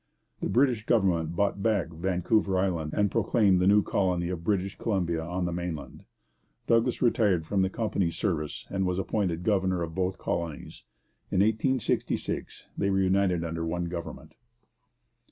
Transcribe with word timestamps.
The 0.39 0.49
British 0.49 0.87
government 0.87 1.35
bought 1.35 1.61
back 1.61 1.89
Vancouver 1.89 2.57
Island, 2.57 2.95
and 2.95 3.11
proclaimed 3.11 3.59
the 3.59 3.67
new 3.67 3.83
colony 3.83 4.29
of 4.29 4.43
British 4.43 4.75
Columbia 4.75 5.23
on 5.23 5.45
the 5.45 5.53
mainland. 5.53 6.05
Douglas 6.65 7.03
retired 7.03 7.45
from 7.45 7.61
the 7.61 7.69
company's 7.69 8.15
service 8.17 8.65
and 8.71 8.87
was 8.87 8.97
appointed 8.97 9.43
governor 9.43 9.83
of 9.83 9.93
both 9.93 10.17
colonies. 10.17 10.85
In 11.29 11.41
1866 11.41 12.65
they 12.75 12.89
were 12.89 12.97
united 12.99 13.43
under 13.43 13.63
one 13.63 13.85
government. 13.85 14.33